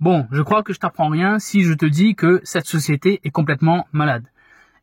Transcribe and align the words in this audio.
Bon, 0.00 0.26
je 0.32 0.40
crois 0.40 0.62
que 0.62 0.72
je 0.72 0.78
t'apprends 0.78 1.10
rien 1.10 1.38
si 1.38 1.62
je 1.62 1.74
te 1.74 1.84
dis 1.84 2.14
que 2.14 2.40
cette 2.42 2.66
société 2.66 3.20
est 3.22 3.30
complètement 3.30 3.86
malade. 3.92 4.24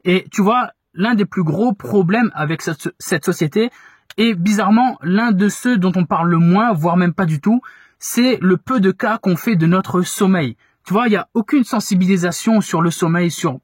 Et 0.06 0.28
tu 0.32 0.44
vois, 0.44 0.72
l'un 0.94 1.16
des 1.16 1.26
plus 1.26 1.44
gros 1.44 1.74
problèmes 1.74 2.32
avec 2.36 2.62
cette, 2.62 3.26
société 3.26 3.72
est 4.18 4.36
bizarrement 4.36 5.00
l'un 5.02 5.32
de 5.32 5.50
ceux 5.50 5.78
dont 5.78 5.92
on 5.96 6.06
parle 6.06 6.30
le 6.30 6.38
moins, 6.38 6.72
voire 6.72 6.98
même 6.98 7.16
pas 7.16 7.26
du 7.26 7.42
tout, 7.42 7.62
c'est 7.98 8.38
le 8.42 8.58
peu 8.58 8.80
de 8.80 8.92
cas 8.92 9.18
qu'on 9.18 9.36
fait 9.36 9.56
de 9.56 9.66
notre 9.66 10.04
sommeil. 10.04 10.56
Tu 10.86 10.94
vois, 10.94 11.08
il 11.08 11.12
n'y 11.12 11.18
a 11.18 11.28
aucune 11.34 11.64
sensibilisation 11.64 12.62
sur 12.62 12.84
le 12.84 12.92
sommeil, 12.92 13.32
sur 13.32 13.60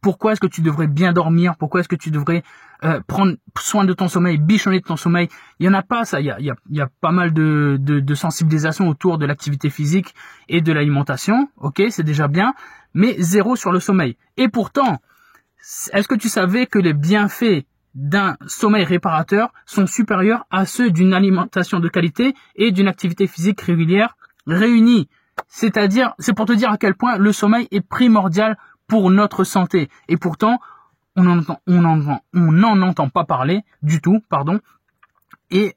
pourquoi 0.00 0.32
est-ce 0.32 0.40
que 0.40 0.46
tu 0.46 0.60
devrais 0.60 0.86
bien 0.86 1.12
dormir, 1.12 1.54
pourquoi 1.58 1.80
est-ce 1.80 1.88
que 1.88 1.96
tu 1.96 2.10
devrais 2.10 2.42
euh, 2.82 3.00
prendre 3.06 3.34
soin 3.58 3.84
de 3.84 3.92
ton 3.92 4.08
sommeil, 4.08 4.38
bichonner 4.38 4.80
de 4.80 4.84
ton 4.84 4.96
sommeil? 4.96 5.28
Il 5.58 5.66
y 5.66 5.68
en 5.68 5.74
a 5.74 5.82
pas 5.82 6.04
ça. 6.04 6.20
Il 6.20 6.26
y 6.26 6.30
a, 6.30 6.38
il 6.40 6.54
y 6.70 6.80
a, 6.80 6.88
pas 7.00 7.12
mal 7.12 7.32
de, 7.32 7.76
de, 7.80 8.00
de 8.00 8.14
sensibilisation 8.14 8.88
autour 8.88 9.18
de 9.18 9.26
l'activité 9.26 9.70
physique 9.70 10.14
et 10.48 10.60
de 10.60 10.72
l'alimentation. 10.72 11.48
Ok, 11.56 11.82
c'est 11.90 12.02
déjà 12.02 12.28
bien, 12.28 12.54
mais 12.94 13.14
zéro 13.18 13.56
sur 13.56 13.72
le 13.72 13.80
sommeil. 13.80 14.16
Et 14.36 14.48
pourtant, 14.48 15.00
est-ce 15.92 16.08
que 16.08 16.14
tu 16.14 16.28
savais 16.28 16.66
que 16.66 16.78
les 16.78 16.92
bienfaits 16.92 17.64
d'un 17.94 18.36
sommeil 18.46 18.84
réparateur 18.84 19.52
sont 19.66 19.86
supérieurs 19.86 20.46
à 20.50 20.66
ceux 20.66 20.90
d'une 20.90 21.14
alimentation 21.14 21.80
de 21.80 21.88
qualité 21.88 22.34
et 22.56 22.72
d'une 22.72 22.88
activité 22.88 23.26
physique 23.26 23.60
régulière 23.60 24.16
réunie? 24.46 25.08
C'est-à-dire, 25.48 26.14
c'est 26.18 26.34
pour 26.34 26.46
te 26.46 26.52
dire 26.52 26.70
à 26.70 26.78
quel 26.78 26.94
point 26.94 27.16
le 27.16 27.32
sommeil 27.32 27.68
est 27.70 27.80
primordial 27.80 28.56
pour 28.94 29.10
notre 29.10 29.42
santé. 29.42 29.88
Et 30.06 30.16
pourtant, 30.16 30.60
on 31.16 31.24
n'en 31.24 31.38
entend, 31.38 31.60
on 31.66 31.84
on 32.32 32.82
entend 32.82 33.08
pas 33.08 33.24
parler 33.24 33.64
du 33.82 34.00
tout, 34.00 34.20
pardon. 34.28 34.60
Et, 35.50 35.74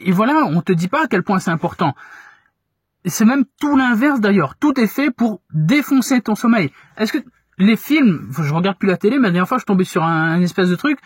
et 0.00 0.10
voilà, 0.10 0.46
on 0.46 0.62
te 0.62 0.72
dit 0.72 0.88
pas 0.88 1.04
à 1.04 1.06
quel 1.06 1.22
point 1.22 1.38
c'est 1.38 1.52
important. 1.52 1.94
C'est 3.04 3.24
même 3.24 3.44
tout 3.60 3.76
l'inverse 3.76 4.18
d'ailleurs. 4.18 4.56
Tout 4.56 4.80
est 4.80 4.88
fait 4.88 5.12
pour 5.12 5.42
défoncer 5.54 6.20
ton 6.22 6.34
sommeil. 6.34 6.72
Est-ce 6.96 7.12
que 7.12 7.18
les 7.58 7.76
films, 7.76 8.32
je 8.36 8.52
regarde 8.52 8.78
plus 8.78 8.88
la 8.88 8.96
télé, 8.96 9.18
mais 9.18 9.28
la 9.28 9.30
dernière 9.30 9.48
fois 9.48 9.58
je 9.58 9.64
tombais 9.64 9.84
sur 9.84 10.02
un, 10.02 10.40
espèce 10.40 10.68
de 10.68 10.74
truc. 10.74 10.98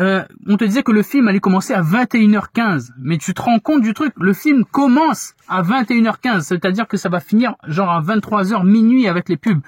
Euh, 0.00 0.24
on 0.48 0.56
te 0.56 0.64
disait 0.64 0.82
que 0.82 0.90
le 0.90 1.04
film 1.04 1.28
allait 1.28 1.38
commencer 1.38 1.74
à 1.74 1.82
21h15, 1.82 2.90
mais 2.98 3.18
tu 3.18 3.34
te 3.34 3.40
rends 3.40 3.60
compte 3.60 3.82
du 3.82 3.94
truc, 3.94 4.12
le 4.16 4.32
film 4.32 4.64
commence 4.64 5.34
à 5.46 5.62
21h15, 5.62 6.40
c'est-à-dire 6.40 6.88
que 6.88 6.96
ça 6.96 7.08
va 7.08 7.20
finir 7.20 7.54
genre 7.68 7.90
à 7.90 8.02
23h 8.02 8.66
minuit 8.66 9.06
avec 9.06 9.28
les 9.28 9.36
pubs. 9.36 9.60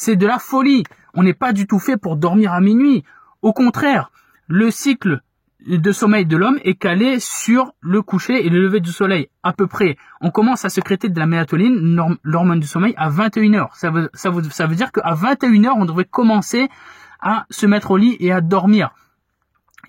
C'est 0.00 0.14
de 0.14 0.28
la 0.28 0.38
folie. 0.38 0.84
On 1.14 1.24
n'est 1.24 1.34
pas 1.34 1.52
du 1.52 1.66
tout 1.66 1.80
fait 1.80 1.96
pour 1.96 2.14
dormir 2.14 2.52
à 2.52 2.60
minuit. 2.60 3.02
Au 3.42 3.52
contraire, 3.52 4.12
le 4.46 4.70
cycle 4.70 5.22
de 5.66 5.90
sommeil 5.90 6.24
de 6.24 6.36
l'homme 6.36 6.60
est 6.62 6.76
calé 6.76 7.18
sur 7.18 7.72
le 7.80 8.00
coucher 8.00 8.46
et 8.46 8.48
le 8.48 8.62
lever 8.62 8.78
du 8.78 8.92
soleil, 8.92 9.28
à 9.42 9.52
peu 9.52 9.66
près. 9.66 9.96
On 10.20 10.30
commence 10.30 10.64
à 10.64 10.68
sécréter 10.68 11.08
de 11.08 11.18
la 11.18 11.26
mélatonine, 11.26 12.00
l'hormone 12.22 12.60
du 12.60 12.68
sommeil, 12.68 12.94
à 12.96 13.10
21h. 13.10 13.70
Ça 13.74 13.90
veut, 13.90 14.76
dire 14.76 14.92
qu'à 14.92 15.14
21h, 15.14 15.72
on 15.76 15.84
devrait 15.84 16.04
commencer 16.04 16.68
à 17.20 17.46
se 17.50 17.66
mettre 17.66 17.90
au 17.90 17.96
lit 17.96 18.16
et 18.20 18.30
à 18.30 18.40
dormir. 18.40 18.90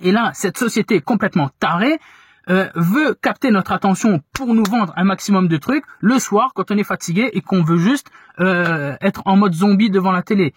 Et 0.02 0.12
là, 0.12 0.32
cette 0.34 0.58
société 0.58 1.02
complètement 1.02 1.52
tarée 1.60 2.00
euh, 2.50 2.68
veut 2.76 3.14
capter 3.14 3.52
notre 3.52 3.72
attention 3.72 4.22
pour 4.34 4.54
nous 4.54 4.64
vendre 4.64 4.94
un 4.96 5.04
maximum 5.04 5.48
de 5.48 5.58
trucs 5.58 5.84
le 6.00 6.18
soir 6.20 6.52
quand 6.56 6.72
on 6.72 6.78
est 6.78 6.84
fatigué 6.84 7.30
et 7.34 7.42
qu'on 7.42 7.64
veut 7.64 7.78
juste 7.78 8.10
euh, 8.40 8.96
être 9.02 9.22
en 9.26 9.38
mode 9.38 9.54
zombie 9.54 9.90
devant 9.90 10.12
la 10.12 10.24
télé. 10.24 10.54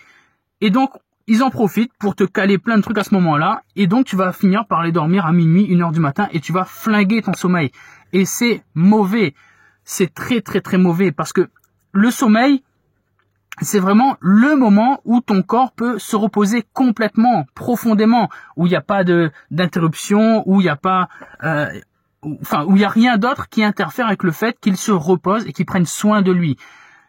Et 0.61 0.71
donc 0.71 0.91
ils 1.27 1.43
en 1.43 1.51
profitent 1.51 1.93
pour 1.99 2.17
te 2.17 2.25
caler 2.25 2.59
plein 2.59 2.77
de 2.77 2.83
trucs 2.83 2.99
à 2.99 3.05
ce 3.05 3.15
moment-là 3.15 3.63
et 3.77 3.87
donc 3.87 4.07
tu 4.07 4.17
vas 4.17 4.33
finir 4.33 4.67
par 4.67 4.81
aller 4.81 4.93
dormir 4.93 5.27
à 5.27 5.33
minuit, 5.33 5.65
une 5.65 5.83
heure 5.83 5.93
du 5.93 6.01
matin 6.01 6.29
et 6.33 6.41
tu 6.41 6.53
vas 6.53 6.65
flinguer 6.65 7.23
ton 7.23 7.35
sommeil. 7.35 7.71
Et 8.13 8.25
c'est 8.25 8.63
mauvais. 8.75 9.35
C'est 9.85 10.13
très 10.13 10.41
très 10.41 10.61
très 10.61 10.79
mauvais 10.79 11.13
parce 11.13 11.33
que 11.33 11.49
le 11.93 12.11
sommeil, 12.11 12.63
c'est 13.61 13.79
vraiment 13.79 14.17
le 14.21 14.57
moment 14.57 15.01
où 15.05 15.21
ton 15.21 15.43
corps 15.43 15.73
peut 15.73 15.99
se 15.99 16.17
reposer 16.17 16.65
complètement, 16.73 17.45
profondément, 17.55 18.31
où 18.57 18.67
il 18.67 18.71
n'y 18.71 18.77
a 18.77 18.81
pas 18.81 19.05
de 19.05 19.31
d'interruption, 19.51 20.43
où 20.47 20.61
il 20.61 20.65
n'y 20.65 20.71
a 20.71 20.77
pas, 20.77 21.09
euh, 21.45 21.69
enfin 22.41 22.65
où 22.65 22.77
il 22.77 22.79
n'y 22.79 22.85
a 22.85 22.89
rien 22.89 23.19
d'autre 23.19 23.49
qui 23.51 23.63
interfère 23.63 24.07
avec 24.07 24.23
le 24.23 24.33
fait 24.33 24.59
qu'il 24.61 24.77
se 24.77 24.91
repose 24.91 25.47
et 25.47 25.53
qu'il 25.53 25.67
prenne 25.67 25.87
soin 25.87 26.23
de 26.23 26.33
lui. 26.33 26.57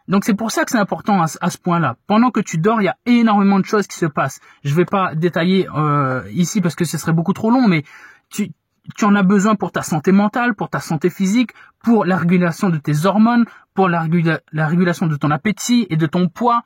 Donc 0.06 0.26
c'est 0.26 0.34
pour 0.34 0.50
ça 0.50 0.64
que 0.64 0.70
c'est 0.70 0.78
important 0.78 1.22
à, 1.22 1.50
ce 1.50 1.58
point-là. 1.58 1.96
Pendant 2.06 2.30
que 2.30 2.40
tu 2.40 2.58
dors, 2.58 2.82
il 2.82 2.84
y 2.84 2.88
a 2.88 2.96
énormément 3.06 3.58
de 3.58 3.64
choses 3.64 3.86
qui 3.86 3.96
se 3.96 4.04
passent. 4.04 4.40
Je 4.62 4.74
vais 4.74 4.84
pas 4.84 5.14
détailler 5.14 5.66
euh, 5.74 6.22
ici 6.32 6.60
parce 6.60 6.74
que 6.74 6.84
ce 6.84 6.98
serait 6.98 7.14
beaucoup 7.14 7.32
trop 7.32 7.50
long, 7.50 7.68
mais 7.68 7.84
tu, 8.28 8.52
tu 8.96 9.04
en 9.04 9.14
as 9.14 9.22
besoin 9.22 9.54
pour 9.54 9.72
ta 9.72 9.82
santé 9.82 10.12
mentale, 10.12 10.54
pour 10.54 10.68
ta 10.68 10.80
santé 10.80 11.10
physique, 11.10 11.52
pour 11.82 12.04
la 12.04 12.16
régulation 12.16 12.68
de 12.68 12.76
tes 12.76 13.06
hormones, 13.06 13.46
pour 13.72 13.88
la, 13.88 14.02
régulation 14.02 15.06
de 15.06 15.16
ton 15.16 15.30
appétit 15.30 15.86
et 15.90 15.96
de 15.96 16.06
ton 16.06 16.28
poids. 16.28 16.62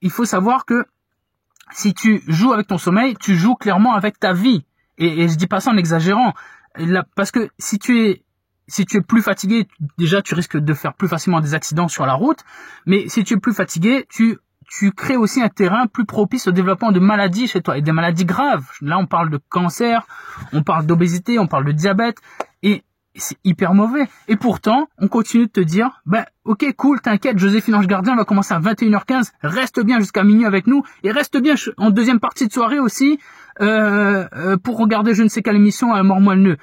Il 0.00 0.10
faut 0.10 0.24
savoir 0.24 0.64
que 0.64 0.86
si 1.72 1.94
tu 1.94 2.22
joues 2.28 2.52
avec 2.52 2.66
ton 2.68 2.78
sommeil, 2.78 3.16
tu 3.16 3.36
joues 3.36 3.56
clairement 3.56 3.94
avec 3.94 4.18
ta 4.18 4.32
vie. 4.32 4.64
Et, 4.96 5.28
je 5.28 5.36
dis 5.36 5.46
pas 5.46 5.60
ça 5.60 5.70
en 5.70 5.76
exagérant, 5.76 6.32
parce 7.14 7.30
que 7.30 7.50
si 7.58 7.78
tu 7.78 8.04
es 8.04 8.24
si 8.70 8.84
tu 8.84 8.98
es 8.98 9.00
plus 9.00 9.22
fatigué, 9.22 9.66
déjà 9.96 10.20
tu 10.20 10.34
risques 10.34 10.58
de 10.58 10.74
faire 10.74 10.92
plus 10.92 11.08
facilement 11.08 11.40
des 11.40 11.54
accidents 11.54 11.88
sur 11.88 12.04
la 12.04 12.12
route, 12.12 12.40
mais 12.84 13.08
si 13.08 13.24
tu 13.24 13.34
es 13.34 13.36
plus 13.38 13.54
fatigué, 13.54 14.04
tu 14.10 14.38
tu 14.68 14.92
crées 14.92 15.16
aussi 15.16 15.42
un 15.42 15.48
terrain 15.48 15.86
plus 15.86 16.04
propice 16.04 16.46
au 16.46 16.52
développement 16.52 16.92
de 16.92 17.00
maladies 17.00 17.48
chez 17.48 17.62
toi 17.62 17.78
et 17.78 17.82
des 17.82 17.92
maladies 17.92 18.24
graves. 18.24 18.66
Là, 18.80 18.98
on 18.98 19.06
parle 19.06 19.30
de 19.30 19.40
cancer, 19.48 20.06
on 20.52 20.62
parle 20.62 20.86
d'obésité, 20.86 21.38
on 21.38 21.46
parle 21.46 21.64
de 21.64 21.72
diabète 21.72 22.18
et 22.62 22.84
c'est 23.14 23.38
hyper 23.44 23.74
mauvais. 23.74 24.06
Et 24.28 24.36
pourtant, 24.36 24.88
on 24.98 25.08
continue 25.08 25.46
de 25.46 25.50
te 25.50 25.60
dire, 25.60 26.02
ben, 26.06 26.24
ok, 26.44 26.64
cool, 26.76 27.00
t'inquiète, 27.00 27.38
Joséphine 27.38 27.74
Ange 27.74 27.86
Gardien 27.86 28.14
va 28.14 28.24
commencer 28.24 28.54
à 28.54 28.60
21h15, 28.60 29.32
reste 29.42 29.80
bien 29.80 29.98
jusqu'à 29.98 30.22
minuit 30.22 30.44
avec 30.44 30.66
nous 30.66 30.84
et 31.02 31.10
reste 31.10 31.40
bien 31.40 31.54
en 31.78 31.90
deuxième 31.90 32.20
partie 32.20 32.46
de 32.46 32.52
soirée 32.52 32.78
aussi 32.78 33.18
euh, 33.60 34.28
euh, 34.36 34.56
pour 34.56 34.78
regarder 34.78 35.14
je 35.14 35.22
ne 35.22 35.28
sais 35.28 35.42
quelle 35.42 35.56
émission 35.56 35.92
à 35.94 36.02
mort 36.02 36.20
nœud. 36.20 36.58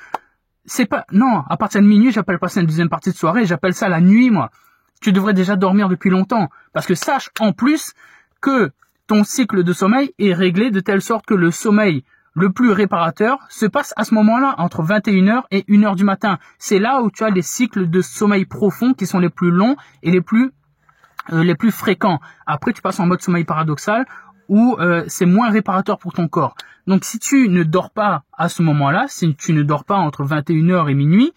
C'est 0.67 0.85
pas, 0.85 1.05
non, 1.11 1.43
à 1.49 1.57
partir 1.57 1.81
de 1.81 1.87
minuit, 1.87 2.11
j'appelle 2.11 2.39
pas 2.39 2.47
ça 2.47 2.61
une 2.61 2.67
deuxième 2.67 2.89
partie 2.89 3.11
de 3.11 3.15
soirée, 3.15 3.45
j'appelle 3.45 3.73
ça 3.73 3.89
la 3.89 3.99
nuit, 3.99 4.29
moi 4.29 4.49
tu 5.01 5.11
devrais 5.11 5.33
déjà 5.33 5.55
dormir 5.55 5.89
depuis 5.89 6.09
longtemps. 6.09 6.49
Parce 6.73 6.85
que 6.85 6.95
sache 6.95 7.29
en 7.39 7.51
plus 7.51 7.93
que 8.41 8.71
ton 9.07 9.23
cycle 9.23 9.63
de 9.63 9.73
sommeil 9.73 10.13
est 10.19 10.33
réglé 10.33 10.71
de 10.71 10.79
telle 10.79 11.01
sorte 11.01 11.25
que 11.25 11.33
le 11.33 11.51
sommeil 11.51 12.03
le 12.33 12.51
plus 12.51 12.71
réparateur 12.71 13.39
se 13.49 13.65
passe 13.65 13.93
à 13.95 14.03
ce 14.03 14.13
moment-là, 14.15 14.55
entre 14.57 14.83
21h 14.83 15.43
et 15.51 15.61
1h 15.61 15.95
du 15.95 16.03
matin. 16.03 16.37
C'est 16.59 16.79
là 16.79 17.01
où 17.01 17.09
tu 17.09 17.23
as 17.23 17.29
les 17.29 17.41
cycles 17.41 17.89
de 17.89 18.01
sommeil 18.01 18.45
profond 18.45 18.93
qui 18.93 19.05
sont 19.05 19.19
les 19.19 19.29
plus 19.29 19.51
longs 19.51 19.77
et 20.03 20.11
les 20.11 20.21
plus 20.21 20.51
euh, 21.31 21.43
les 21.43 21.55
plus 21.55 21.71
fréquents. 21.71 22.19
Après, 22.45 22.71
tu 22.73 22.81
passes 22.81 22.99
en 22.99 23.07
mode 23.07 23.21
sommeil 23.21 23.45
paradoxal 23.45 24.05
où 24.47 24.75
euh, 24.79 25.03
c'est 25.07 25.25
moins 25.25 25.49
réparateur 25.49 25.97
pour 25.97 26.13
ton 26.13 26.27
corps. 26.27 26.55
Donc 26.85 27.03
si 27.03 27.17
tu 27.17 27.49
ne 27.49 27.63
dors 27.63 27.89
pas 27.89 28.23
à 28.33 28.47
ce 28.47 28.61
moment-là, 28.61 29.05
si 29.07 29.33
tu 29.35 29.53
ne 29.53 29.63
dors 29.63 29.85
pas 29.85 29.95
entre 29.95 30.23
21h 30.23 30.89
et 30.89 30.93
minuit, 30.93 31.33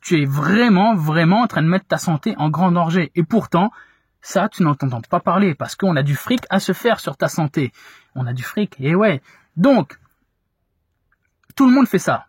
tu 0.00 0.22
es 0.22 0.24
vraiment, 0.24 0.94
vraiment 0.94 1.42
en 1.42 1.46
train 1.46 1.62
de 1.62 1.68
mettre 1.68 1.86
ta 1.86 1.98
santé 1.98 2.34
en 2.38 2.50
grand 2.50 2.72
danger. 2.72 3.10
Et 3.14 3.22
pourtant, 3.22 3.70
ça, 4.20 4.48
tu 4.48 4.62
n'entends 4.62 5.00
pas 5.00 5.20
parler 5.20 5.54
parce 5.54 5.76
qu'on 5.76 5.96
a 5.96 6.02
du 6.02 6.16
fric 6.16 6.42
à 6.50 6.60
se 6.60 6.72
faire 6.72 7.00
sur 7.00 7.16
ta 7.16 7.28
santé. 7.28 7.72
On 8.14 8.26
a 8.26 8.32
du 8.32 8.42
fric, 8.42 8.76
et 8.80 8.94
ouais. 8.94 9.22
Donc, 9.56 9.98
tout 11.56 11.66
le 11.66 11.72
monde 11.72 11.88
fait 11.88 11.98
ça. 11.98 12.26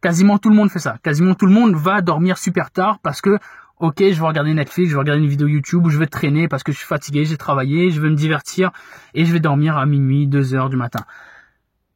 Quasiment 0.00 0.38
tout 0.38 0.48
le 0.48 0.54
monde 0.54 0.70
fait 0.70 0.78
ça. 0.78 0.98
Quasiment 1.02 1.34
tout 1.34 1.46
le 1.46 1.52
monde 1.52 1.74
va 1.74 2.00
dormir 2.00 2.38
super 2.38 2.70
tard 2.70 2.98
parce 3.02 3.20
que, 3.20 3.38
ok, 3.78 3.98
je 3.98 4.20
vais 4.20 4.26
regarder 4.26 4.54
Netflix, 4.54 4.88
je 4.88 4.94
vais 4.94 5.00
regarder 5.00 5.22
une 5.22 5.28
vidéo 5.28 5.46
YouTube 5.46 5.84
ou 5.86 5.90
je 5.90 5.98
vais 5.98 6.06
traîner 6.06 6.48
parce 6.48 6.62
que 6.62 6.72
je 6.72 6.78
suis 6.78 6.86
fatigué, 6.86 7.24
j'ai 7.26 7.36
travaillé, 7.36 7.90
je 7.90 8.00
veux 8.00 8.08
me 8.08 8.16
divertir 8.16 8.70
et 9.12 9.24
je 9.24 9.32
vais 9.32 9.40
dormir 9.40 9.76
à 9.76 9.84
minuit, 9.84 10.26
deux 10.26 10.54
heures 10.54 10.70
du 10.70 10.76
matin. 10.76 11.04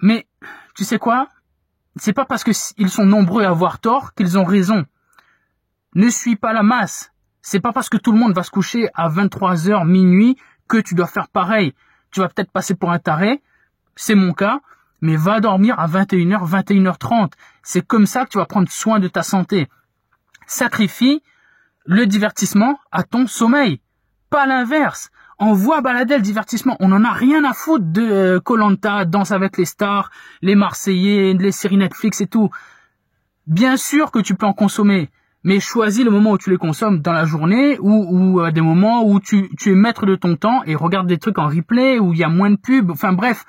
Mais, 0.01 0.27
tu 0.75 0.85
sais 0.85 0.99
quoi? 0.99 1.29
C'est 1.97 2.13
pas 2.13 2.25
parce 2.25 2.45
qu'ils 2.45 2.91
sont 2.91 3.07
nombreux 3.07 3.45
à 3.45 3.51
avoir 3.51 3.79
tort 3.79 4.15
qu'ils 4.15 4.37
ont 4.37 4.45
raison. 4.45 4.85
Ne 5.95 6.09
suis 6.09 6.37
pas 6.37 6.53
la 6.53 6.63
masse. 6.63 7.13
C'est 7.43 7.61
pas 7.61 7.73
parce 7.73 7.89
que 7.89 7.97
tout 7.97 8.13
le 8.13 8.19
monde 8.19 8.35
va 8.35 8.43
se 8.43 8.51
coucher 8.51 8.89
à 8.95 9.09
23 9.09 9.69
heures 9.69 9.85
minuit 9.85 10.37
que 10.67 10.79
tu 10.79 10.95
dois 10.95 11.07
faire 11.07 11.29
pareil. 11.29 11.75
Tu 12.11 12.21
vas 12.21 12.29
peut-être 12.29 12.51
passer 12.51 12.75
pour 12.75 12.91
un 12.91 12.99
taré. 12.99 13.43
C'est 13.97 14.15
mon 14.15 14.33
cas. 14.33 14.61
Mais 15.01 15.17
va 15.17 15.41
dormir 15.41 15.79
à 15.79 15.87
21h, 15.87 16.49
21h30. 16.49 17.33
C'est 17.63 17.87
comme 17.87 18.07
ça 18.07 18.25
que 18.25 18.31
tu 18.31 18.39
vas 18.39 18.47
prendre 18.47 18.71
soin 18.71 18.99
de 18.99 19.09
ta 19.09 19.23
santé. 19.23 19.69
Sacrifie 20.47 21.23
le 21.85 22.07
divertissement 22.07 22.79
à 22.91 23.03
ton 23.03 23.27
sommeil. 23.27 23.81
Pas 24.31 24.47
l'inverse. 24.47 25.11
Envoie 25.39 25.81
balader 25.81 26.17
le 26.17 26.23
divertissement. 26.23 26.77
On 26.81 26.89
n'en 26.89 27.05
a 27.05 27.13
rien 27.13 27.45
à 27.45 27.53
foutre 27.53 27.85
de 27.85 28.39
Colanta, 28.39 29.01
euh, 29.01 29.05
Danse 29.05 29.33
avec 29.33 29.59
les 29.59 29.65
stars, 29.65 30.11
les 30.43 30.55
Marseillais, 30.55 31.35
les 31.35 31.53
séries 31.53 31.77
Netflix 31.77 32.21
et 32.21 32.27
tout. 32.27 32.51
Bien 33.47 33.77
sûr 33.77 34.11
que 34.11 34.21
tu 34.21 34.37
peux 34.37 34.47
en 34.47 34.53
consommer, 34.53 35.11
mais 35.45 35.61
choisis 35.61 36.05
le 36.05 36.11
moment 36.11 36.33
où 36.33 36.39
tu 36.39 36.51
les 36.51 36.57
consommes 36.57 37.01
dans 37.01 37.13
la 37.13 37.27
journée 37.27 37.79
ou, 37.79 38.07
ou 38.11 38.41
à 38.41 38.51
des 38.51 38.63
moments 38.63 39.05
où 39.05 39.21
tu, 39.21 39.51
tu 39.57 39.73
es 39.73 39.75
maître 39.75 40.07
de 40.07 40.17
ton 40.17 40.37
temps 40.37 40.63
et 40.65 40.75
regarde 40.75 41.07
des 41.07 41.19
trucs 41.19 41.39
en 41.39 41.49
replay 41.49 41.99
où 41.99 42.13
il 42.13 42.19
y 42.19 42.25
a 42.25 42.29
moins 42.29 42.51
de 42.51 42.57
pubs. 42.57 42.91
Enfin 42.91 43.13
bref, 43.13 43.45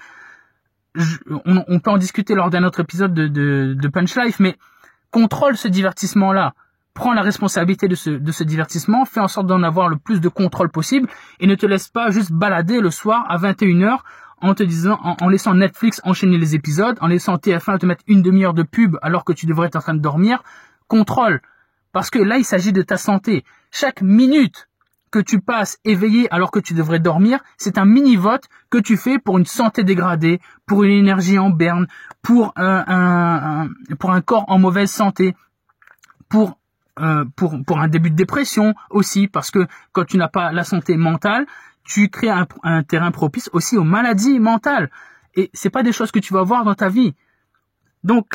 on, 1.45 1.79
peut 1.79 1.91
en 1.91 1.97
discuter 1.97 2.35
lors 2.35 2.49
d'un 2.49 2.63
autre 2.63 2.81
épisode 2.81 3.13
de, 3.13 3.27
de, 3.27 3.75
de 3.79 3.87
Punch 3.87 4.15
Life, 4.17 4.39
mais 4.39 4.57
contrôle 5.11 5.57
ce 5.57 5.67
divertissement-là. 5.67 6.53
Prends 6.93 7.13
la 7.13 7.21
responsabilité 7.21 7.87
de 7.87 7.95
ce, 7.95 8.09
de 8.09 8.31
ce 8.31 8.43
divertissement, 8.43 9.03
fais 9.05 9.19
en 9.19 9.27
sorte 9.27 9.47
d'en 9.47 9.63
avoir 9.63 9.89
le 9.89 9.97
plus 9.97 10.21
de 10.21 10.29
contrôle 10.29 10.69
possible 10.69 11.09
et 11.39 11.47
ne 11.47 11.55
te 11.55 11.65
laisse 11.65 11.89
pas 11.89 12.09
juste 12.11 12.31
balader 12.31 12.79
le 12.79 12.89
soir 12.89 13.25
à 13.29 13.37
21h 13.37 13.99
en 14.41 14.53
te 14.53 14.63
disant, 14.63 14.99
en, 15.01 15.29
laissant 15.29 15.53
Netflix 15.53 16.01
enchaîner 16.03 16.37
les 16.37 16.55
épisodes, 16.55 16.97
en 17.01 17.07
laissant 17.07 17.35
TF1 17.35 17.79
te 17.79 17.85
mettre 17.85 18.03
une 18.07 18.21
demi-heure 18.21 18.53
de 18.53 18.63
pub 18.63 18.97
alors 19.01 19.25
que 19.25 19.33
tu 19.33 19.45
devrais 19.45 19.67
être 19.67 19.75
en 19.75 19.81
train 19.81 19.93
de 19.93 19.99
dormir. 19.99 20.43
Contrôle. 20.87 21.41
Parce 21.95 22.09
que 22.09 22.19
là, 22.19 22.35
il 22.35 22.43
s'agit 22.43 22.73
de 22.73 22.81
ta 22.81 22.97
santé. 22.97 23.45
Chaque 23.71 24.01
minute 24.01 24.67
que 25.11 25.19
tu 25.19 25.39
passes 25.39 25.79
éveillé 25.85 26.29
alors 26.29 26.51
que 26.51 26.59
tu 26.59 26.73
devrais 26.73 26.99
dormir, 26.99 27.39
c'est 27.55 27.77
un 27.77 27.85
mini-vote 27.85 28.43
que 28.69 28.77
tu 28.77 28.97
fais 28.97 29.17
pour 29.17 29.37
une 29.37 29.45
santé 29.45 29.85
dégradée, 29.85 30.41
pour 30.65 30.83
une 30.83 30.91
énergie 30.91 31.39
en 31.39 31.51
berne, 31.51 31.87
pour 32.21 32.51
un, 32.57 33.69
pour 33.97 34.11
un 34.11 34.19
corps 34.19 34.43
en 34.49 34.59
mauvaise 34.59 34.91
santé, 34.91 35.37
pour 36.27 36.59
euh, 36.99 37.23
pour, 37.37 37.55
pour 37.65 37.79
un 37.79 37.87
début 37.87 38.09
de 38.09 38.15
dépression 38.17 38.75
aussi, 38.89 39.29
parce 39.29 39.49
que 39.49 39.65
quand 39.93 40.03
tu 40.03 40.17
n'as 40.17 40.27
pas 40.27 40.51
la 40.51 40.65
santé 40.65 40.97
mentale, 40.97 41.45
tu 41.85 42.09
crées 42.09 42.29
un, 42.29 42.45
un, 42.63 42.83
terrain 42.83 43.11
propice 43.11 43.49
aussi 43.53 43.77
aux 43.77 43.85
maladies 43.85 44.39
mentales. 44.39 44.91
Et 45.33 45.49
c'est 45.53 45.69
pas 45.69 45.81
des 45.81 45.93
choses 45.93 46.11
que 46.11 46.19
tu 46.19 46.33
vas 46.33 46.43
voir 46.43 46.65
dans 46.65 46.75
ta 46.75 46.89
vie. 46.89 47.15
Donc, 48.03 48.33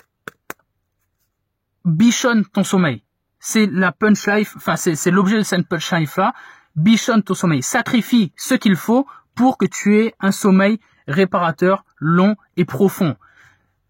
bichonne 1.84 2.46
ton 2.46 2.64
sommeil. 2.64 3.02
C'est 3.40 3.66
la 3.66 3.90
punch 3.90 4.26
life, 4.28 4.54
enfin 4.56 4.76
c'est 4.76 5.10
l'objet 5.10 5.38
de 5.38 5.42
cette 5.42 5.66
punch 5.66 5.92
life 5.92 6.16
là 6.16 6.34
bichonne 6.76 7.22
ton 7.22 7.34
sommeil, 7.34 7.62
sacrifie 7.62 8.32
ce 8.36 8.54
qu'il 8.54 8.76
faut 8.76 9.06
pour 9.34 9.58
que 9.58 9.66
tu 9.66 9.96
aies 9.96 10.14
un 10.20 10.32
sommeil 10.32 10.80
réparateur, 11.08 11.84
long 11.98 12.36
et 12.56 12.64
profond. 12.64 13.16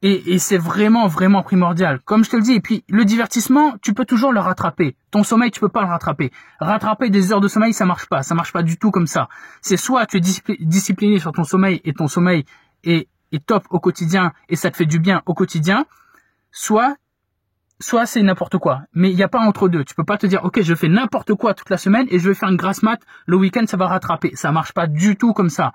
Et, 0.02 0.38
c'est 0.38 0.56
vraiment, 0.56 1.08
vraiment 1.08 1.42
primordial. 1.42 2.00
Comme 2.06 2.24
je 2.24 2.30
te 2.30 2.36
le 2.36 2.42
dis, 2.42 2.54
et 2.54 2.60
puis 2.60 2.84
le 2.88 3.04
divertissement, 3.04 3.74
tu 3.82 3.92
peux 3.92 4.06
toujours 4.06 4.32
le 4.32 4.40
rattraper. 4.40 4.96
Ton 5.10 5.24
sommeil, 5.24 5.50
tu 5.50 5.60
peux 5.60 5.68
pas 5.68 5.82
le 5.82 5.88
rattraper. 5.88 6.32
Rattraper 6.58 7.10
des 7.10 7.32
heures 7.32 7.42
de 7.42 7.48
sommeil, 7.48 7.74
ça 7.74 7.84
marche 7.84 8.06
pas. 8.06 8.22
Ça 8.22 8.34
marche 8.34 8.50
pas 8.50 8.62
du 8.62 8.78
tout 8.78 8.90
comme 8.90 9.06
ça. 9.06 9.28
C'est 9.60 9.76
soit 9.76 10.06
tu 10.06 10.16
es 10.16 10.20
discipliné 10.20 11.18
sur 11.18 11.32
ton 11.32 11.44
sommeil 11.44 11.82
et 11.84 11.92
ton 11.92 12.08
sommeil 12.08 12.46
est, 12.82 13.08
est 13.32 13.44
top 13.44 13.64
au 13.68 13.78
quotidien 13.78 14.32
et 14.48 14.56
ça 14.56 14.70
te 14.70 14.78
fait 14.78 14.86
du 14.86 15.00
bien 15.00 15.20
au 15.26 15.34
quotidien, 15.34 15.84
soit 16.50 16.96
soit 17.80 18.06
c'est 18.06 18.22
n'importe 18.22 18.58
quoi. 18.58 18.82
Mais 18.92 19.10
il 19.10 19.16
n'y 19.16 19.22
a 19.22 19.28
pas 19.28 19.40
entre 19.40 19.68
deux. 19.68 19.84
Tu 19.84 19.94
peux 19.94 20.04
pas 20.04 20.18
te 20.18 20.26
dire, 20.26 20.44
ok, 20.44 20.62
je 20.62 20.74
fais 20.74 20.88
n'importe 20.88 21.34
quoi 21.34 21.54
toute 21.54 21.70
la 21.70 21.78
semaine 21.78 22.06
et 22.10 22.18
je 22.18 22.28
vais 22.28 22.34
faire 22.34 22.50
une 22.50 22.56
grasse 22.56 22.82
mat, 22.82 23.00
le 23.26 23.36
week-end 23.36 23.64
ça 23.66 23.76
va 23.76 23.88
rattraper. 23.88 24.32
Ça 24.34 24.52
marche 24.52 24.72
pas 24.72 24.86
du 24.86 25.16
tout 25.16 25.32
comme 25.32 25.50
ça. 25.50 25.72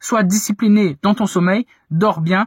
Sois 0.00 0.22
discipliné 0.22 0.98
dans 1.02 1.14
ton 1.14 1.26
sommeil, 1.26 1.66
dors 1.90 2.20
bien 2.20 2.46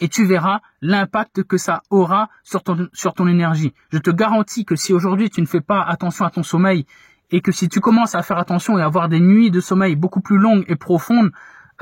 et 0.00 0.08
tu 0.08 0.24
verras 0.24 0.60
l'impact 0.80 1.44
que 1.44 1.56
ça 1.56 1.82
aura 1.90 2.28
sur 2.42 2.62
ton, 2.62 2.88
sur 2.92 3.14
ton 3.14 3.28
énergie. 3.28 3.74
Je 3.90 3.98
te 3.98 4.10
garantis 4.10 4.64
que 4.64 4.76
si 4.76 4.92
aujourd'hui 4.92 5.30
tu 5.30 5.40
ne 5.40 5.46
fais 5.46 5.60
pas 5.60 5.82
attention 5.82 6.24
à 6.24 6.30
ton 6.30 6.42
sommeil 6.42 6.86
et 7.30 7.40
que 7.40 7.52
si 7.52 7.68
tu 7.68 7.80
commences 7.80 8.14
à 8.14 8.22
faire 8.22 8.38
attention 8.38 8.78
et 8.78 8.82
à 8.82 8.86
avoir 8.86 9.08
des 9.08 9.20
nuits 9.20 9.50
de 9.50 9.60
sommeil 9.60 9.96
beaucoup 9.96 10.20
plus 10.20 10.38
longues 10.38 10.64
et 10.68 10.76
profondes 10.76 11.30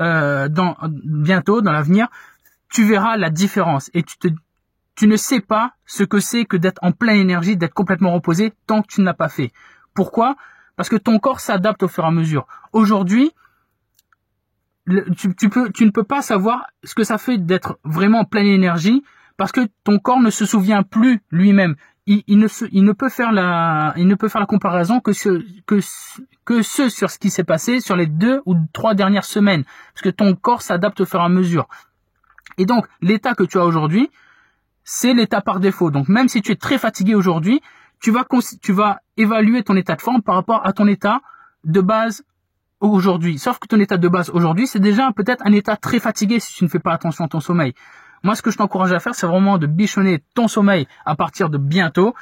euh, 0.01 0.47
dans 0.47 0.75
bientôt 1.03 1.61
dans 1.61 1.71
l'avenir, 1.71 2.07
tu 2.69 2.85
verras 2.85 3.17
la 3.17 3.29
différence 3.29 3.89
et 3.93 4.03
tu 4.03 4.17
te 4.17 4.27
tu 4.95 5.07
ne 5.07 5.15
sais 5.15 5.39
pas 5.39 5.73
ce 5.85 6.03
que 6.03 6.19
c'est 6.19 6.45
que 6.45 6.57
d'être 6.57 6.79
en 6.81 6.91
pleine 6.91 7.17
énergie, 7.17 7.57
d'être 7.57 7.73
complètement 7.73 8.13
reposé 8.13 8.53
tant 8.67 8.81
que 8.81 8.87
tu 8.87 9.01
ne 9.01 9.05
l'as 9.05 9.13
pas 9.13 9.29
fait. 9.29 9.51
Pourquoi? 9.93 10.35
Parce 10.75 10.89
que 10.89 10.95
ton 10.95 11.19
corps 11.19 11.39
s'adapte 11.39 11.83
au 11.83 11.87
fur 11.87 12.03
et 12.03 12.07
à 12.07 12.11
mesure. 12.11 12.47
Aujourd'hui, 12.71 13.31
tu, 14.87 15.27
ne 15.27 15.89
peux 15.91 16.03
pas 16.03 16.21
savoir 16.21 16.67
ce 16.83 16.93
que 16.95 17.03
ça 17.03 17.17
fait 17.17 17.37
d'être 17.37 17.79
vraiment 17.83 18.19
en 18.19 18.25
pleine 18.25 18.47
énergie 18.47 19.03
parce 19.37 19.51
que 19.51 19.61
ton 19.83 19.99
corps 19.99 20.19
ne 20.19 20.29
se 20.29 20.45
souvient 20.45 20.83
plus 20.83 21.21
lui-même. 21.31 21.75
Il, 22.05 22.37
ne 22.37 22.91
peut 22.91 23.07
faire 23.07 23.31
la, 23.31 23.95
comparaison 24.45 24.99
que 24.99 25.13
ce, 25.13 25.41
que, 25.65 25.79
que 26.43 26.61
ce 26.61 26.89
sur 26.89 27.09
ce 27.09 27.17
qui 27.17 27.29
s'est 27.29 27.45
passé 27.45 27.79
sur 27.79 27.95
les 27.95 28.07
deux 28.07 28.41
ou 28.45 28.55
trois 28.73 28.93
dernières 28.93 29.23
semaines. 29.23 29.63
Parce 29.93 30.01
que 30.03 30.09
ton 30.09 30.35
corps 30.35 30.61
s'adapte 30.61 30.99
au 31.01 31.05
fur 31.05 31.21
et 31.21 31.23
à 31.23 31.29
mesure. 31.29 31.67
Et 32.57 32.65
donc, 32.65 32.85
l'état 33.01 33.35
que 33.35 33.43
tu 33.43 33.57
as 33.57 33.65
aujourd'hui, 33.65 34.11
c'est 34.83 35.13
l'état 35.13 35.41
par 35.41 35.59
défaut. 35.59 35.91
Donc 35.91 36.07
même 36.09 36.29
si 36.29 36.41
tu 36.41 36.51
es 36.51 36.55
très 36.55 36.77
fatigué 36.77 37.15
aujourd'hui, 37.15 37.61
tu 37.99 38.11
vas, 38.11 38.25
tu 38.61 38.73
vas 38.73 38.99
évaluer 39.17 39.63
ton 39.63 39.75
état 39.75 39.95
de 39.95 40.01
forme 40.01 40.21
par 40.21 40.35
rapport 40.35 40.65
à 40.65 40.73
ton 40.73 40.87
état 40.87 41.21
de 41.63 41.81
base 41.81 42.23
aujourd'hui. 42.81 43.39
Sauf 43.39 43.59
que 43.59 43.67
ton 43.67 43.79
état 43.79 43.97
de 43.97 44.07
base 44.07 44.29
aujourd'hui, 44.29 44.67
c'est 44.67 44.79
déjà 44.79 45.11
peut-être 45.13 45.41
un 45.45 45.53
état 45.53 45.77
très 45.77 45.99
fatigué 45.99 46.39
si 46.39 46.53
tu 46.53 46.63
ne 46.65 46.69
fais 46.69 46.79
pas 46.79 46.91
attention 46.91 47.25
à 47.25 47.27
ton 47.27 47.39
sommeil. 47.39 47.73
Moi, 48.23 48.35
ce 48.35 48.41
que 48.41 48.51
je 48.51 48.57
t'encourage 48.57 48.93
à 48.93 48.99
faire, 48.99 49.15
c'est 49.15 49.27
vraiment 49.27 49.57
de 49.57 49.67
bichonner 49.67 50.23
ton 50.33 50.47
sommeil 50.47 50.87
à 51.05 51.15
partir 51.15 51.49
de 51.49 51.57
bientôt 51.57 52.13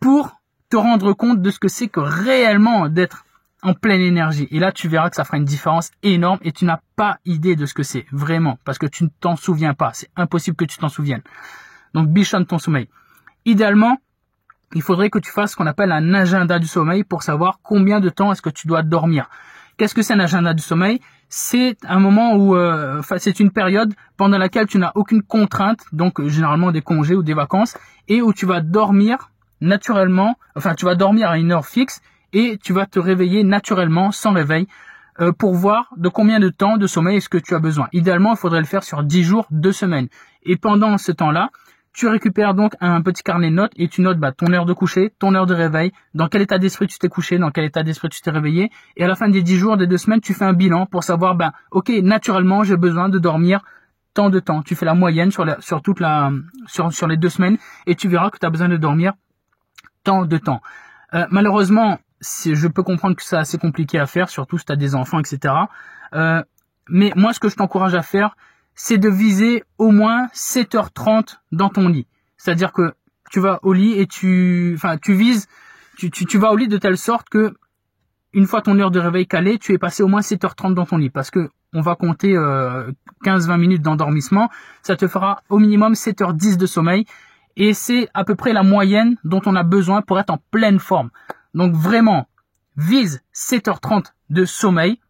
pour 0.00 0.40
te 0.70 0.76
rendre 0.76 1.12
compte 1.12 1.40
de 1.40 1.50
ce 1.50 1.58
que 1.58 1.68
c'est 1.68 1.88
que 1.88 2.00
réellement 2.00 2.88
d'être 2.88 3.24
en 3.62 3.74
pleine 3.74 4.00
énergie. 4.00 4.46
Et 4.50 4.60
là, 4.60 4.72
tu 4.72 4.88
verras 4.88 5.10
que 5.10 5.16
ça 5.16 5.24
fera 5.24 5.38
une 5.38 5.44
différence 5.44 5.90
énorme 6.02 6.38
et 6.42 6.52
tu 6.52 6.64
n'as 6.64 6.80
pas 6.96 7.18
idée 7.24 7.56
de 7.56 7.66
ce 7.66 7.74
que 7.74 7.82
c'est, 7.82 8.06
vraiment, 8.12 8.58
parce 8.64 8.78
que 8.78 8.86
tu 8.86 9.04
ne 9.04 9.08
t'en 9.20 9.36
souviens 9.36 9.74
pas. 9.74 9.90
C'est 9.94 10.10
impossible 10.16 10.56
que 10.56 10.64
tu 10.64 10.78
t'en 10.78 10.88
souviennes. 10.88 11.22
Donc 11.94 12.08
bichonne 12.08 12.46
ton 12.46 12.58
sommeil. 12.58 12.88
Idéalement, 13.44 13.98
il 14.74 14.82
faudrait 14.82 15.10
que 15.10 15.18
tu 15.18 15.30
fasses 15.30 15.52
ce 15.52 15.56
qu'on 15.56 15.66
appelle 15.66 15.92
un 15.92 16.14
agenda 16.14 16.58
du 16.58 16.66
sommeil 16.66 17.04
pour 17.04 17.22
savoir 17.22 17.60
combien 17.62 18.00
de 18.00 18.08
temps 18.08 18.32
est-ce 18.32 18.42
que 18.42 18.50
tu 18.50 18.66
dois 18.66 18.82
dormir. 18.82 19.30
Qu'est-ce 19.76 19.94
que 19.94 20.02
c'est 20.02 20.14
un 20.14 20.20
agenda 20.20 20.54
du 20.54 20.62
sommeil? 20.62 21.00
C'est 21.28 21.76
un 21.86 22.00
moment 22.00 22.34
où, 22.34 22.56
euh, 22.56 23.00
c'est 23.18 23.38
une 23.38 23.50
période 23.50 23.94
pendant 24.16 24.38
laquelle 24.38 24.66
tu 24.66 24.78
n'as 24.78 24.92
aucune 24.94 25.22
contrainte, 25.22 25.84
donc 25.92 26.20
euh, 26.20 26.28
généralement 26.28 26.72
des 26.72 26.82
congés 26.82 27.14
ou 27.14 27.22
des 27.22 27.34
vacances, 27.34 27.76
et 28.08 28.20
où 28.20 28.32
tu 28.32 28.44
vas 28.44 28.60
dormir 28.60 29.30
naturellement, 29.60 30.36
enfin, 30.56 30.74
tu 30.74 30.84
vas 30.84 30.94
dormir 30.94 31.30
à 31.30 31.38
une 31.38 31.52
heure 31.52 31.66
fixe 31.66 32.00
et 32.32 32.58
tu 32.62 32.72
vas 32.72 32.86
te 32.86 32.98
réveiller 32.98 33.44
naturellement 33.44 34.10
sans 34.10 34.32
réveil 34.32 34.66
euh, 35.20 35.32
pour 35.32 35.54
voir 35.54 35.88
de 35.96 36.08
combien 36.08 36.40
de 36.40 36.48
temps 36.48 36.76
de 36.76 36.86
sommeil 36.86 37.16
est-ce 37.16 37.28
que 37.28 37.38
tu 37.38 37.54
as 37.54 37.58
besoin. 37.58 37.88
Idéalement, 37.92 38.32
il 38.32 38.36
faudrait 38.38 38.60
le 38.60 38.66
faire 38.66 38.82
sur 38.82 39.02
10 39.02 39.24
jours, 39.24 39.46
2 39.50 39.72
semaines. 39.72 40.08
Et 40.44 40.56
pendant 40.56 40.96
ce 40.98 41.12
temps-là, 41.12 41.50
tu 41.98 42.06
récupères 42.06 42.54
donc 42.54 42.76
un 42.80 43.02
petit 43.02 43.24
carnet 43.24 43.50
de 43.50 43.56
notes 43.56 43.72
et 43.74 43.88
tu 43.88 44.02
notes 44.02 44.18
bah, 44.18 44.30
ton 44.30 44.52
heure 44.52 44.66
de 44.66 44.72
coucher, 44.72 45.12
ton 45.18 45.34
heure 45.34 45.46
de 45.46 45.54
réveil, 45.54 45.90
dans 46.14 46.28
quel 46.28 46.42
état 46.42 46.56
d'esprit 46.56 46.86
tu 46.86 46.96
t'es 46.96 47.08
couché, 47.08 47.38
dans 47.38 47.50
quel 47.50 47.64
état 47.64 47.82
d'esprit 47.82 48.08
tu 48.08 48.20
t'es 48.20 48.30
réveillé. 48.30 48.70
Et 48.96 49.02
à 49.02 49.08
la 49.08 49.16
fin 49.16 49.28
des 49.28 49.42
10 49.42 49.56
jours, 49.56 49.76
des 49.76 49.88
deux 49.88 49.98
semaines, 49.98 50.20
tu 50.20 50.32
fais 50.32 50.44
un 50.44 50.52
bilan 50.52 50.86
pour 50.86 51.02
savoir, 51.02 51.34
ben, 51.34 51.50
ok, 51.72 51.88
naturellement, 52.04 52.62
j'ai 52.62 52.76
besoin 52.76 53.08
de 53.08 53.18
dormir 53.18 53.64
tant 54.14 54.30
de 54.30 54.38
temps. 54.38 54.62
Tu 54.62 54.76
fais 54.76 54.86
la 54.86 54.94
moyenne 54.94 55.32
sur, 55.32 55.44
sur 55.60 55.82
toute 55.82 55.98
la, 55.98 56.30
sur, 56.68 56.92
sur 56.92 57.08
les 57.08 57.16
deux 57.16 57.30
semaines 57.30 57.58
et 57.88 57.96
tu 57.96 58.06
verras 58.06 58.30
que 58.30 58.38
tu 58.38 58.46
as 58.46 58.50
besoin 58.50 58.68
de 58.68 58.76
dormir 58.76 59.14
tant 60.04 60.24
de 60.24 60.38
temps. 60.38 60.62
Euh, 61.14 61.26
malheureusement, 61.32 61.98
je 62.20 62.68
peux 62.68 62.84
comprendre 62.84 63.16
que 63.16 63.24
c'est 63.24 63.36
assez 63.36 63.58
compliqué 63.58 63.98
à 63.98 64.06
faire, 64.06 64.28
surtout 64.28 64.56
si 64.56 64.64
tu 64.64 64.70
as 64.70 64.76
des 64.76 64.94
enfants, 64.94 65.18
etc. 65.18 65.52
Euh, 66.14 66.44
mais 66.88 67.12
moi, 67.16 67.32
ce 67.32 67.40
que 67.40 67.48
je 67.48 67.56
t'encourage 67.56 67.96
à 67.96 68.02
faire, 68.02 68.36
c'est 68.80 68.96
de 68.96 69.08
viser 69.08 69.64
au 69.76 69.90
moins 69.90 70.28
7h30 70.28 71.38
dans 71.50 71.68
ton 71.68 71.88
lit. 71.88 72.06
C'est-à-dire 72.36 72.72
que 72.72 72.94
tu 73.28 73.40
vas 73.40 73.58
au 73.62 73.72
lit 73.72 73.98
et 73.98 74.06
tu, 74.06 74.72
enfin, 74.76 74.96
tu 74.98 75.14
vises, 75.14 75.48
tu, 75.96 76.10
tu, 76.10 76.38
vas 76.38 76.52
au 76.52 76.56
lit 76.56 76.68
de 76.68 76.78
telle 76.78 76.96
sorte 76.96 77.28
que 77.28 77.54
une 78.32 78.46
fois 78.46 78.62
ton 78.62 78.78
heure 78.78 78.92
de 78.92 79.00
réveil 79.00 79.26
calée, 79.26 79.58
tu 79.58 79.72
es 79.72 79.78
passé 79.78 80.04
au 80.04 80.06
moins 80.06 80.20
7h30 80.20 80.74
dans 80.74 80.86
ton 80.86 80.96
lit 80.96 81.10
parce 81.10 81.32
que 81.32 81.50
on 81.74 81.80
va 81.80 81.96
compter 81.96 82.36
euh, 82.36 82.92
15-20 83.24 83.58
minutes 83.58 83.82
d'endormissement, 83.82 84.48
ça 84.82 84.94
te 84.94 85.08
fera 85.08 85.42
au 85.48 85.58
minimum 85.58 85.94
7h10 85.94 86.56
de 86.56 86.66
sommeil 86.66 87.04
et 87.56 87.74
c'est 87.74 88.08
à 88.14 88.22
peu 88.24 88.36
près 88.36 88.52
la 88.52 88.62
moyenne 88.62 89.16
dont 89.24 89.42
on 89.44 89.56
a 89.56 89.64
besoin 89.64 90.02
pour 90.02 90.20
être 90.20 90.30
en 90.30 90.38
pleine 90.52 90.78
forme. 90.78 91.10
Donc 91.52 91.74
vraiment, 91.74 92.28
vise 92.76 93.24
7h30 93.34 94.12
de 94.30 94.44
sommeil, 94.44 95.00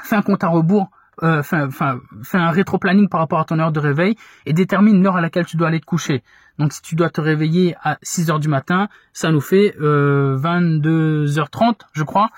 fais 0.00 0.14
un 0.14 0.22
compte 0.22 0.44
à 0.44 0.48
rebours 0.48 0.90
euh, 1.22 1.42
fais 1.42 2.38
un 2.38 2.50
rétro-planning 2.50 3.08
par 3.08 3.20
rapport 3.20 3.40
à 3.40 3.44
ton 3.44 3.58
heure 3.58 3.72
de 3.72 3.80
réveil 3.80 4.16
et 4.46 4.52
détermine 4.52 5.02
l'heure 5.02 5.16
à 5.16 5.20
laquelle 5.20 5.46
tu 5.46 5.56
dois 5.56 5.68
aller 5.68 5.80
te 5.80 5.86
coucher. 5.86 6.22
Donc 6.58 6.72
si 6.72 6.82
tu 6.82 6.94
dois 6.94 7.10
te 7.10 7.20
réveiller 7.20 7.76
à 7.82 7.98
6 8.02 8.30
heures 8.30 8.40
du 8.40 8.48
matin, 8.48 8.88
ça 9.12 9.30
nous 9.30 9.40
fait 9.40 9.74
euh, 9.80 10.36
22h30, 10.38 11.80
je 11.92 12.02
crois. 12.04 12.30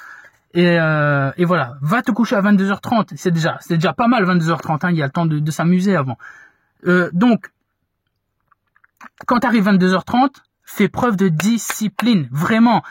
Et, 0.55 0.79
euh, 0.81 1.33
et, 1.37 1.45
voilà, 1.45 1.77
va 1.83 2.01
te 2.01 2.11
coucher 2.11 2.35
à 2.35 2.41
22h30. 2.41 3.13
C'est 3.17 3.31
déjà, 3.31 3.59
c'est 3.61 3.75
déjà 3.75 3.93
pas 3.93 4.09
mal 4.09 4.25
22h30. 4.25 4.87
Hein, 4.87 4.91
il 4.91 4.97
y 4.97 5.03
a 5.03 5.07
le 5.07 5.13
temps 5.13 5.27
de, 5.27 5.51
s'amuser 5.51 5.95
avant. 5.95 6.17
Euh, 6.87 7.11
donc, 7.13 7.51
quand 9.27 9.41
tu 9.41 9.47
arrives 9.47 9.69
22h30, 9.69 10.31
fais 10.65 10.89
preuve 10.89 11.17
de 11.17 11.29
discipline, 11.29 12.29
vraiment. 12.33 12.83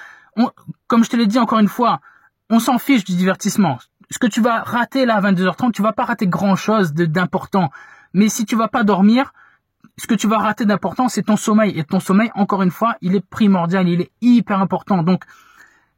comme 0.88 1.04
je 1.04 1.10
te 1.10 1.16
l'ai 1.16 1.26
dit 1.26 1.40
encore 1.40 1.58
une 1.58 1.68
fois, 1.68 2.02
on 2.52 2.60
s'en 2.60 2.78
fiche 2.78 3.04
du 3.04 3.16
divertissement. 3.16 3.80
Ce 4.10 4.20
que 4.20 4.28
tu 4.28 4.42
vas 4.42 4.62
rater 4.62 5.06
là 5.06 5.16
à 5.16 5.22
22h30, 5.22 5.72
tu 5.72 5.82
vas 5.82 5.94
pas 5.94 6.06
rater 6.06 6.28
grand 6.28 6.56
chose 6.56 6.94
d'important. 6.94 7.70
Mais 8.14 8.30
si 8.30 8.46
tu 8.46 8.56
vas 8.56 8.68
pas 8.68 8.84
dormir, 8.84 9.34
ce 9.98 10.08
que 10.08 10.16
tu 10.16 10.28
vas 10.28 10.38
rater 10.38 10.66
d'important, 10.66 11.10
c'est 11.10 11.24
ton 11.24 11.38
sommeil. 11.38 11.78
Et 11.78 11.84
ton 11.84 12.00
sommeil, 12.00 12.32
encore 12.36 12.62
une 12.62 12.72
fois, 12.72 12.96
il 13.02 13.16
est 13.16 13.26
primordial, 13.26 13.88
il 13.88 14.02
est 14.02 14.12
hyper 14.22 14.60
important. 14.60 15.04
Donc, 15.04 15.24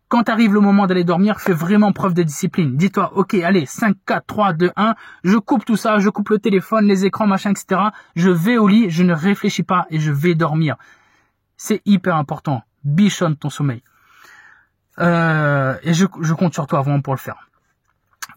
quand 0.07 0.29
arrive 0.29 0.53
le 0.53 0.61
moment 0.61 0.87
d'aller 0.87 1.03
dormir, 1.03 1.39
fais 1.41 1.53
vraiment 1.53 1.91
preuve 1.91 2.13
de 2.13 2.23
discipline. 2.23 2.77
Dis-toi, 2.77 3.11
ok, 3.15 3.33
allez, 3.35 3.65
5, 3.65 3.97
4, 4.05 4.25
3, 4.25 4.53
2, 4.53 4.71
1, 4.75 4.95
je 5.23 5.37
coupe 5.37 5.65
tout 5.65 5.75
ça, 5.75 5.99
je 5.99 6.09
coupe 6.09 6.29
le 6.29 6.39
téléphone, 6.39 6.85
les 6.85 7.05
écrans, 7.05 7.27
machin, 7.27 7.51
etc. 7.51 7.81
Je 8.15 8.29
vais 8.29 8.57
au 8.57 8.67
lit, 8.67 8.89
je 8.89 9.03
ne 9.03 9.13
réfléchis 9.13 9.63
pas 9.63 9.85
et 9.89 9.99
je 9.99 10.11
vais 10.11 10.33
dormir. 10.33 10.77
C'est 11.57 11.81
hyper 11.85 12.15
important. 12.15 12.63
Bichonne 12.85 13.35
ton 13.35 13.49
sommeil. 13.49 13.83
Euh, 14.99 15.75
et 15.83 15.93
je, 15.93 16.05
je 16.21 16.33
compte 16.33 16.53
sur 16.53 16.67
toi 16.67 16.81
vraiment 16.81 17.01
pour 17.01 17.13
le 17.13 17.19
faire. 17.19 17.46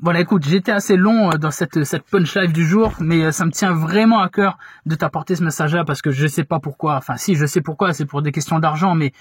Voilà, 0.02 0.21
écoute, 0.21 0.45
j'étais 0.47 0.73
assez 0.73 0.97
long 0.97 1.30
euh, 1.30 1.37
dans 1.37 1.50
cette, 1.50 1.85
cette 1.85 2.04
punch 2.04 2.35
live 2.35 2.52
du 2.52 2.66
jour, 2.66 2.95
mais 3.00 3.23
euh, 3.23 3.33
ça 3.33 3.45
me 3.45 3.50
tient 3.50 3.75
vraiment 3.75 4.21
à 4.21 4.30
cœur 4.30 4.57
de 4.87 4.95
t'apporter 4.95 5.37
ce 5.37 5.45
message-là 5.45 5.85
parce 5.85 6.00
que 6.00 6.11
je 6.11 6.26
sais 6.26 6.45
pas 6.45 6.59
pourquoi. 6.59 6.97
Enfin, 6.97 7.19
si, 7.19 7.35
je 7.35 7.45
sais 7.45 7.61
pourquoi, 7.61 7.92
c'est 7.92 8.07
pour 8.07 8.23
des 8.23 8.33
questions 8.33 8.59
d'argent, 8.61 8.95
mais 8.95 9.12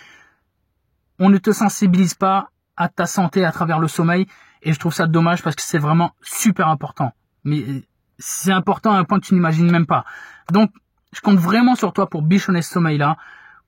on 1.19 1.29
ne 1.29 1.37
te 1.37 1.51
sensibilise 1.51 2.13
pas 2.13 2.51
à 2.77 2.87
ta 2.87 3.07
santé 3.07 3.43
à 3.43 3.51
travers 3.51 3.79
le 3.79 3.89
sommeil 3.89 4.25
et 4.61 4.71
je 4.71 4.79
trouve 4.79 4.93
ça 4.93 5.05
dommage 5.05 5.43
parce 5.43 5.57
que 5.57 5.61
c'est 5.61 5.79
vraiment 5.79 6.11
super 6.21 6.69
important. 6.69 7.11
Mais 7.43 7.59
euh, 7.59 7.81
c'est 8.17 8.53
important 8.53 8.93
à 8.93 8.99
un 8.99 9.03
point 9.03 9.19
que 9.19 9.25
tu 9.25 9.33
n'imagines 9.33 9.69
même 9.69 9.85
pas. 9.85 10.05
Donc, 10.49 10.71
je 11.11 11.19
compte 11.19 11.39
vraiment 11.39 11.75
sur 11.75 11.91
toi 11.91 12.09
pour 12.09 12.21
bichonner 12.21 12.61
ce 12.61 12.71
sommeil-là, 12.71 13.17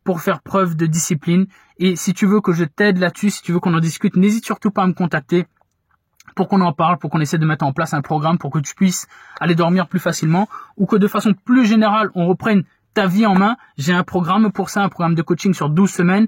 pour 0.06 0.22
faire 0.22 0.41
preuve 0.41 0.77
de 0.77 0.86
discipline. 0.86 1.48
Et 1.77 1.98
si 1.98 2.13
tu 2.13 2.25
veux 2.25 2.39
que 2.39 2.53
je 2.53 2.63
t'aide 2.63 3.00
là-dessus, 3.00 3.32
si 3.32 3.41
tu 3.41 3.51
veux 3.51 3.60
qu'on 3.60 3.74
en 3.74 3.82
discute, 3.82 4.15
n'hésite 4.15 4.46
surtout 4.46 4.72
pas 4.72 4.84
à 4.84 4.88
me 4.88 4.94
contacter 4.94 5.46
pour 6.36 6.48
qu'on 6.48 6.62
en 6.62 6.74
parle, 6.74 6.98
pour 6.98 7.10
qu'on 7.10 7.20
essaie 7.20 7.38
de 7.38 7.46
mettre 7.46 7.66
en 7.66 7.74
place 7.74 7.94
un 7.94 8.02
programme 8.02 8.38
pour 8.38 8.52
que 8.52 8.60
tu 8.60 8.76
puisses 8.76 9.08
aller 9.40 9.56
dormir 9.56 9.88
plus 9.88 10.00
facilement 10.00 10.48
ou 10.78 10.86
que 10.86 10.96
de 10.96 11.08
façon 11.08 11.34
plus 11.34 11.66
générale, 11.66 12.10
on 12.16 12.28
reprenne 12.28 12.64
ta 12.94 13.08
vie 13.08 13.26
en 13.26 13.36
main. 13.36 13.58
J'ai 13.78 13.94
un 13.94 14.04
programme 14.04 14.52
pour 14.52 14.70
ça, 14.70 14.84
un 14.84 14.90
programme 14.90 15.16
de 15.16 15.22
coaching 15.22 15.54
sur 15.54 15.70
12 15.70 15.90
semaines 15.90 16.28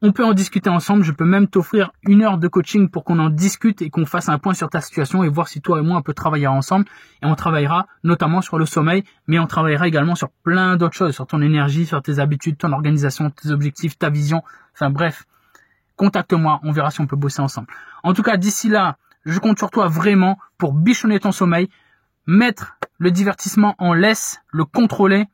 on 0.00 0.12
peut 0.12 0.24
en 0.24 0.32
discuter 0.32 0.70
ensemble. 0.70 1.02
Je 1.02 1.12
peux 1.12 1.24
même 1.24 1.48
t'offrir 1.48 1.90
une 2.02 2.22
heure 2.22 2.38
de 2.38 2.48
coaching 2.48 2.88
pour 2.88 3.04
qu'on 3.04 3.18
en 3.18 3.30
discute 3.30 3.82
et 3.82 3.90
qu'on 3.90 4.06
fasse 4.06 4.28
un 4.28 4.38
point 4.38 4.54
sur 4.54 4.70
ta 4.70 4.80
situation 4.80 5.24
et 5.24 5.28
voir 5.28 5.48
si 5.48 5.60
toi 5.60 5.78
et 5.80 5.82
moi 5.82 5.98
on 5.98 6.02
peut 6.02 6.14
travailler 6.14 6.46
ensemble. 6.46 6.84
Et 7.22 7.26
on 7.26 7.34
travaillera 7.34 7.86
notamment 8.04 8.40
sur 8.40 8.58
le 8.58 8.66
sommeil, 8.66 9.04
mais 9.26 9.38
on 9.38 9.46
travaillera 9.46 9.88
également 9.88 10.14
sur 10.14 10.30
plein 10.30 10.76
d'autres 10.76 10.94
choses, 10.94 11.14
sur 11.14 11.26
ton 11.26 11.42
énergie, 11.42 11.86
sur 11.86 12.00
tes 12.02 12.18
habitudes, 12.18 12.58
ton 12.58 12.72
organisation, 12.72 13.30
tes 13.30 13.50
objectifs, 13.50 13.98
ta 13.98 14.10
vision. 14.10 14.42
Enfin 14.74 14.90
bref, 14.90 15.24
contacte-moi, 15.96 16.60
on 16.62 16.72
verra 16.72 16.90
si 16.90 17.00
on 17.00 17.06
peut 17.06 17.16
bosser 17.16 17.42
ensemble. 17.42 17.68
En 18.04 18.14
tout 18.14 18.22
cas, 18.22 18.36
d'ici 18.36 18.68
là, 18.68 18.96
je 19.32 19.38
compte 19.38 19.58
sur 19.58 19.70
toi 19.70 19.88
vraiment 19.88 20.38
pour 20.56 20.72
bichonner 20.72 21.20
ton 21.20 21.32
sommeil, 21.32 21.68
mettre 22.26 22.78
le 22.98 23.10
divertissement 23.10 23.74
en 23.78 23.92
laisse, 23.92 24.40
le 24.50 24.64
contrôler 24.64 25.26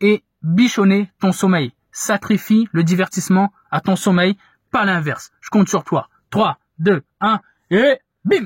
et 0.00 0.22
bichonner 0.42 1.10
ton 1.20 1.32
sommeil. 1.32 1.72
Sacrifie 1.90 2.68
le 2.72 2.84
divertissement 2.84 3.52
à 3.70 3.80
ton 3.80 3.96
sommeil, 3.96 4.36
pas 4.70 4.84
l'inverse. 4.84 5.32
Je 5.40 5.50
compte 5.50 5.68
sur 5.68 5.84
toi. 5.84 6.08
3, 6.30 6.58
2, 6.78 7.02
1 7.20 7.40
et 7.70 7.98
bim 8.24 8.44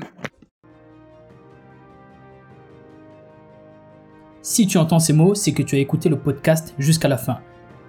Si 4.41 4.67
tu 4.67 4.77
entends 4.77 4.99
ces 4.99 5.13
mots, 5.13 5.35
c'est 5.35 5.53
que 5.53 5.63
tu 5.63 5.75
as 5.75 5.79
écouté 5.79 6.09
le 6.09 6.17
podcast 6.17 6.73
jusqu'à 6.79 7.07
la 7.07 7.17
fin. 7.17 7.39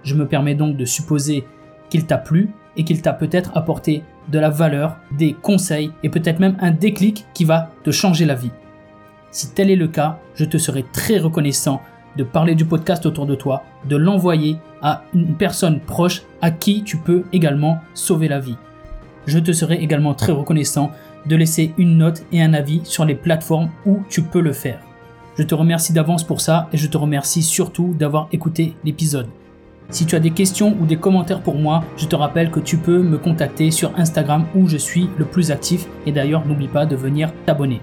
Je 0.03 0.15
me 0.15 0.27
permets 0.27 0.55
donc 0.55 0.77
de 0.77 0.85
supposer 0.85 1.47
qu'il 1.89 2.05
t'a 2.05 2.17
plu 2.17 2.51
et 2.77 2.83
qu'il 2.83 3.01
t'a 3.01 3.13
peut-être 3.13 3.51
apporté 3.55 4.03
de 4.29 4.39
la 4.39 4.49
valeur, 4.49 4.97
des 5.17 5.33
conseils 5.33 5.91
et 6.03 6.09
peut-être 6.09 6.39
même 6.39 6.57
un 6.59 6.71
déclic 6.71 7.25
qui 7.33 7.45
va 7.45 7.71
te 7.83 7.91
changer 7.91 8.25
la 8.25 8.35
vie. 8.35 8.51
Si 9.31 9.53
tel 9.53 9.69
est 9.69 9.75
le 9.75 9.87
cas, 9.87 10.19
je 10.35 10.45
te 10.45 10.57
serai 10.57 10.85
très 10.91 11.19
reconnaissant 11.19 11.81
de 12.17 12.23
parler 12.23 12.55
du 12.55 12.65
podcast 12.65 13.05
autour 13.05 13.25
de 13.25 13.35
toi, 13.35 13.63
de 13.87 13.95
l'envoyer 13.95 14.57
à 14.81 15.03
une 15.13 15.35
personne 15.35 15.79
proche 15.79 16.23
à 16.41 16.51
qui 16.51 16.83
tu 16.83 16.97
peux 16.97 17.23
également 17.31 17.79
sauver 17.93 18.27
la 18.27 18.39
vie. 18.39 18.57
Je 19.27 19.39
te 19.39 19.53
serai 19.53 19.75
également 19.75 20.13
très 20.13 20.31
reconnaissant 20.31 20.91
de 21.25 21.35
laisser 21.35 21.73
une 21.77 21.97
note 21.97 22.23
et 22.31 22.41
un 22.41 22.53
avis 22.53 22.81
sur 22.83 23.05
les 23.05 23.15
plateformes 23.15 23.69
où 23.85 23.99
tu 24.09 24.23
peux 24.23 24.41
le 24.41 24.53
faire. 24.53 24.79
Je 25.37 25.43
te 25.43 25.55
remercie 25.55 25.93
d'avance 25.93 26.25
pour 26.25 26.41
ça 26.41 26.67
et 26.73 26.77
je 26.77 26.87
te 26.87 26.97
remercie 26.97 27.43
surtout 27.43 27.93
d'avoir 27.97 28.27
écouté 28.31 28.75
l'épisode. 28.83 29.27
Si 29.91 30.05
tu 30.05 30.15
as 30.15 30.19
des 30.19 30.31
questions 30.31 30.77
ou 30.79 30.85
des 30.85 30.95
commentaires 30.95 31.41
pour 31.41 31.55
moi, 31.55 31.83
je 31.97 32.05
te 32.05 32.15
rappelle 32.15 32.49
que 32.49 32.61
tu 32.61 32.77
peux 32.77 32.99
me 32.99 33.17
contacter 33.17 33.71
sur 33.71 33.91
Instagram 33.99 34.45
où 34.55 34.67
je 34.67 34.77
suis 34.77 35.09
le 35.17 35.25
plus 35.25 35.51
actif 35.51 35.85
et 36.05 36.13
d'ailleurs 36.13 36.47
n'oublie 36.47 36.69
pas 36.69 36.85
de 36.85 36.95
venir 36.95 37.29
t'abonner. 37.45 37.81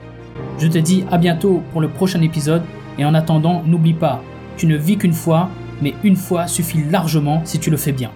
Je 0.58 0.68
te 0.68 0.78
dis 0.78 1.04
à 1.10 1.18
bientôt 1.18 1.62
pour 1.70 1.82
le 1.82 1.88
prochain 1.88 2.22
épisode 2.22 2.62
et 2.98 3.04
en 3.04 3.12
attendant, 3.12 3.62
n'oublie 3.66 3.92
pas, 3.92 4.22
tu 4.56 4.66
ne 4.66 4.76
vis 4.76 4.96
qu'une 4.96 5.12
fois, 5.12 5.50
mais 5.82 5.94
une 6.02 6.16
fois 6.16 6.46
suffit 6.46 6.82
largement 6.90 7.42
si 7.44 7.58
tu 7.58 7.70
le 7.70 7.76
fais 7.76 7.92
bien. 7.92 8.10